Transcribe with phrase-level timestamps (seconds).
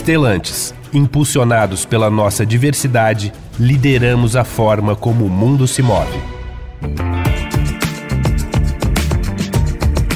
[0.00, 6.18] Estelantes, impulsionados pela nossa diversidade, lideramos a forma como o mundo se move.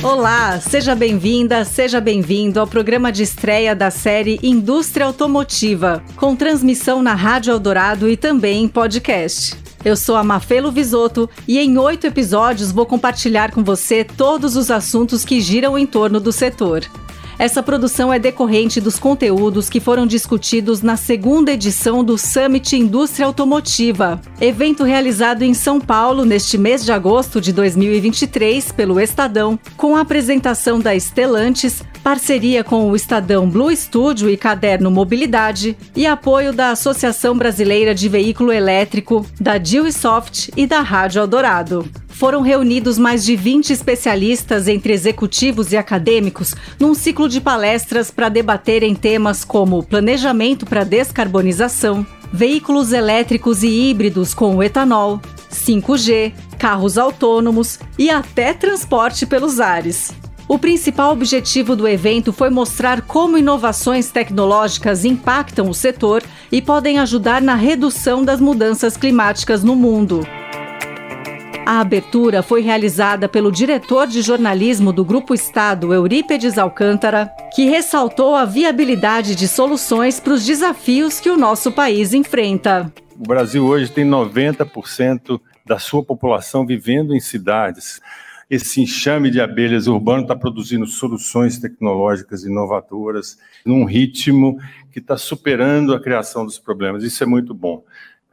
[0.02, 7.02] Olá, seja bem-vinda, seja bem-vindo ao programa de estreia da série Indústria Automotiva, com transmissão
[7.02, 9.54] na Rádio Eldorado e também em podcast.
[9.84, 14.70] Eu sou a Mafelo Visoto e em oito episódios vou compartilhar com você todos os
[14.70, 16.88] assuntos que giram em torno do setor.
[17.38, 23.26] Essa produção é decorrente dos conteúdos que foram discutidos na segunda edição do Summit Indústria
[23.26, 29.96] Automotiva, evento realizado em São Paulo neste mês de agosto de 2023 pelo Estadão, com
[29.96, 36.52] a apresentação da Estelantes, parceria com o Estadão Blue Studio e Caderno Mobilidade e apoio
[36.52, 39.54] da Associação Brasileira de Veículo Elétrico, da
[39.92, 46.54] Soft e da Rádio Eldorado foram reunidos mais de 20 especialistas entre executivos e acadêmicos
[46.78, 54.32] num ciclo de palestras para debaterem temas como planejamento para descarbonização, veículos elétricos e híbridos
[54.32, 60.12] com etanol, 5G, carros autônomos e até transporte pelos ares.
[60.46, 66.98] O principal objetivo do evento foi mostrar como inovações tecnológicas impactam o setor e podem
[66.98, 70.24] ajudar na redução das mudanças climáticas no mundo.
[71.66, 78.34] A abertura foi realizada pelo diretor de jornalismo do Grupo Estado, Eurípedes Alcântara, que ressaltou
[78.34, 82.92] a viabilidade de soluções para os desafios que o nosso país enfrenta.
[83.18, 87.98] O Brasil hoje tem 90% da sua população vivendo em cidades.
[88.50, 94.58] Esse enxame de abelhas urbano está produzindo soluções tecnológicas inovadoras num ritmo
[94.92, 97.02] que está superando a criação dos problemas.
[97.04, 97.82] Isso é muito bom.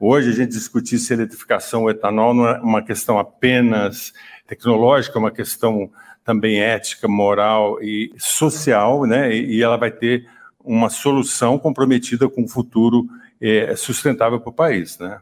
[0.03, 4.11] Hoje a gente discutir se eletrificação ou etanol não é uma questão apenas
[4.47, 5.91] tecnológica, é uma questão
[6.25, 9.31] também ética, moral e social, né?
[9.31, 10.27] E ela vai ter
[10.59, 13.05] uma solução comprometida com o futuro
[13.39, 15.19] é, sustentável para o país, né?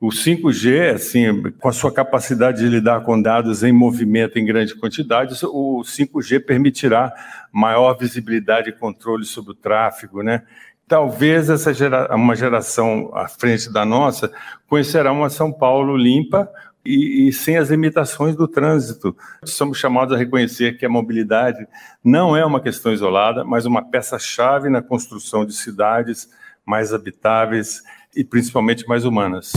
[0.00, 4.76] O 5G, assim, com a sua capacidade de lidar com dados em movimento em grande
[4.76, 7.12] quantidade, o 5G permitirá
[7.50, 10.44] maior visibilidade e controle sobre o tráfego, né?
[10.86, 14.30] Talvez essa gera, uma geração à frente da nossa
[14.68, 16.50] conhecerá uma São Paulo limpa
[16.84, 19.16] e, e, sem as limitações do trânsito.
[19.44, 21.66] Somos chamados a reconhecer que a mobilidade
[22.04, 26.28] não é uma questão isolada, mas uma peça-chave na construção de cidades
[26.66, 27.82] mais habitáveis
[28.14, 29.52] e principalmente mais humanas.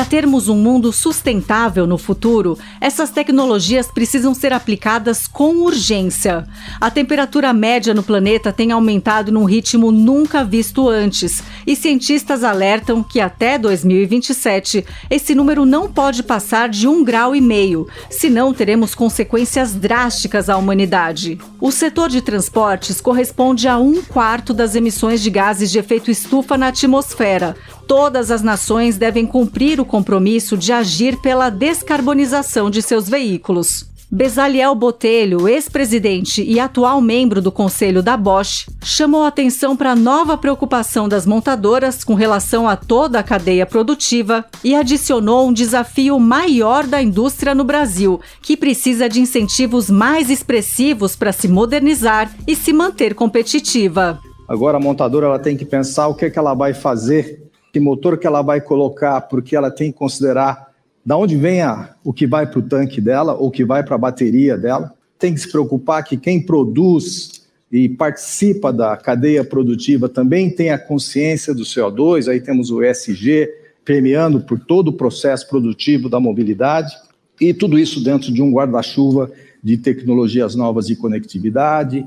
[0.00, 6.48] Para termos um mundo sustentável no futuro, essas tecnologias precisam ser aplicadas com urgência.
[6.80, 13.02] A temperatura média no planeta tem aumentado num ritmo nunca visto antes, e cientistas alertam
[13.02, 18.94] que até 2027 esse número não pode passar de um grau e meio, senão teremos
[18.94, 21.38] consequências drásticas à humanidade.
[21.60, 26.56] O setor de transportes corresponde a um quarto das emissões de gases de efeito estufa
[26.56, 27.54] na atmosfera,
[27.90, 33.84] todas as nações devem cumprir o compromisso de agir pela descarbonização de seus veículos.
[34.08, 40.38] Bezaliel Botelho, ex-presidente e atual membro do conselho da Bosch, chamou atenção para a nova
[40.38, 46.86] preocupação das montadoras com relação a toda a cadeia produtiva e adicionou um desafio maior
[46.86, 52.72] da indústria no Brasil, que precisa de incentivos mais expressivos para se modernizar e se
[52.72, 54.20] manter competitiva.
[54.46, 57.80] Agora a montadora ela tem que pensar o que, é que ela vai fazer que
[57.80, 60.70] motor que ela vai colocar, porque ela tem que considerar
[61.04, 63.94] da onde vem a, o que vai para o tanque dela ou que vai para
[63.94, 64.92] a bateria dela.
[65.18, 71.54] Tem que se preocupar que quem produz e participa da cadeia produtiva também tenha consciência
[71.54, 72.28] do CO2.
[72.28, 73.48] Aí temos o ESG
[73.84, 76.94] premiando por todo o processo produtivo da mobilidade
[77.40, 79.30] e tudo isso dentro de um guarda-chuva
[79.62, 82.06] de tecnologias novas de conectividade.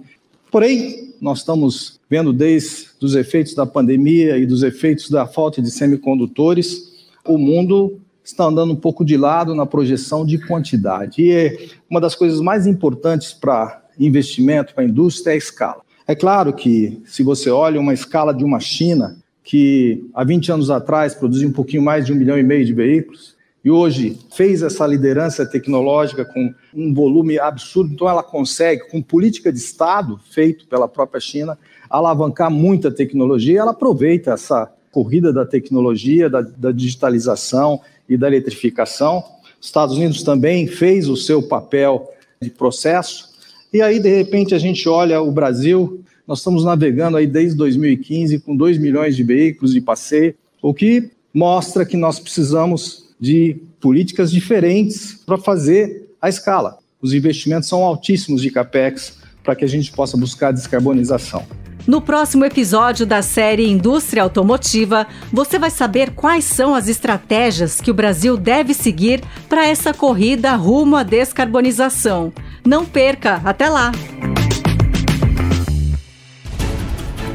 [0.53, 5.71] Porém, nós estamos vendo desde os efeitos da pandemia e dos efeitos da falta de
[5.71, 11.23] semicondutores, o mundo está andando um pouco de lado na projeção de quantidade.
[11.23, 11.57] E é
[11.89, 15.81] uma das coisas mais importantes para investimento, para a indústria, é a escala.
[16.05, 20.69] É claro que, se você olha uma escala de uma China, que há 20 anos
[20.69, 24.61] atrás produzia um pouquinho mais de um milhão e meio de veículos, e hoje fez
[24.61, 30.67] essa liderança tecnológica com um volume absurdo, então ela consegue, com política de Estado feito
[30.67, 31.57] pela própria China,
[31.89, 39.23] alavancar muita tecnologia, ela aproveita essa corrida da tecnologia, da, da digitalização e da eletrificação.
[39.59, 42.11] Os Estados Unidos também fez o seu papel
[42.41, 43.31] de processo,
[43.73, 48.39] e aí, de repente, a gente olha o Brasil, nós estamos navegando aí desde 2015
[48.41, 54.29] com 2 milhões de veículos de passeio, o que mostra que nós precisamos de políticas
[54.29, 56.77] diferentes para fazer a escala.
[57.01, 61.45] Os investimentos são altíssimos de capex, para que a gente possa buscar a descarbonização.
[61.87, 67.91] No próximo episódio da série Indústria Automotiva, você vai saber quais são as estratégias que
[67.91, 72.33] o Brasil deve seguir para essa corrida rumo à descarbonização.
[72.65, 73.93] Não perca, até lá!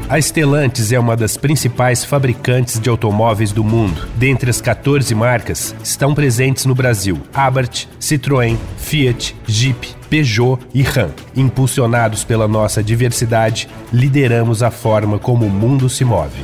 [0.09, 4.07] A Stellantis é uma das principais fabricantes de automóveis do mundo.
[4.15, 11.11] Dentre as 14 marcas, estão presentes no Brasil Abarth, Citroën, Fiat, Jeep, Peugeot e Ram.
[11.35, 16.43] Impulsionados pela nossa diversidade, lideramos a forma como o mundo se move.